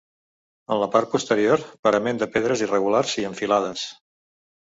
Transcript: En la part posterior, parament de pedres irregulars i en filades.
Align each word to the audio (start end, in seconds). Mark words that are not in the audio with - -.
En 0.75 0.79
la 0.83 0.87
part 0.95 1.09
posterior, 1.15 1.65
parament 1.87 2.21
de 2.23 2.29
pedres 2.37 2.65
irregulars 2.67 3.13
i 3.25 3.27
en 3.31 3.39
filades. 3.43 3.87